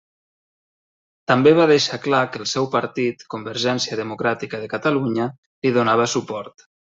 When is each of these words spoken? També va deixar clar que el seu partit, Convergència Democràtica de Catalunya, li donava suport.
També 1.31 1.51
va 1.59 1.67
deixar 1.71 1.99
clar 2.05 2.21
que 2.35 2.41
el 2.45 2.49
seu 2.53 2.67
partit, 2.77 3.21
Convergència 3.35 4.01
Democràtica 4.03 4.63
de 4.65 4.71
Catalunya, 4.73 5.29
li 5.67 5.75
donava 5.81 6.11
suport. 6.17 6.67